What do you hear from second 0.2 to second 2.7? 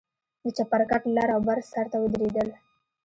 د چپرکټ لر او بر سر ته ودرېدل.